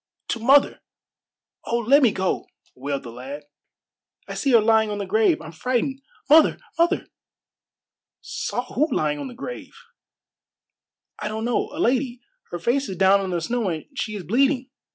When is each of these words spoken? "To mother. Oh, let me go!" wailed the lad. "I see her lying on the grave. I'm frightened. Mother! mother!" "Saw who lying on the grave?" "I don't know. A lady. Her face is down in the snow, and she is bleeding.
"To 0.29 0.39
mother. 0.39 0.81
Oh, 1.65 1.77
let 1.77 2.01
me 2.01 2.11
go!" 2.11 2.47
wailed 2.73 3.03
the 3.03 3.11
lad. 3.11 3.43
"I 4.27 4.33
see 4.33 4.49
her 4.49 4.59
lying 4.59 4.89
on 4.89 4.97
the 4.97 5.05
grave. 5.05 5.39
I'm 5.39 5.51
frightened. 5.51 6.01
Mother! 6.27 6.57
mother!" 6.79 7.05
"Saw 8.19 8.65
who 8.73 8.91
lying 8.91 9.19
on 9.19 9.27
the 9.27 9.35
grave?" 9.35 9.75
"I 11.19 11.27
don't 11.27 11.45
know. 11.45 11.69
A 11.71 11.77
lady. 11.77 12.19
Her 12.49 12.57
face 12.57 12.89
is 12.89 12.97
down 12.97 13.23
in 13.23 13.29
the 13.29 13.41
snow, 13.41 13.69
and 13.69 13.85
she 13.95 14.15
is 14.15 14.23
bleeding. 14.23 14.71